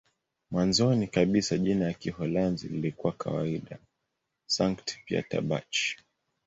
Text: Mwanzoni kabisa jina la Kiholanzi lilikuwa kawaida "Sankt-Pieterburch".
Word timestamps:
Mwanzoni 0.51 1.07
kabisa 1.07 1.57
jina 1.57 1.85
la 1.85 1.93
Kiholanzi 1.93 2.67
lilikuwa 2.67 3.13
kawaida 3.13 3.77
"Sankt-Pieterburch". 4.49 5.97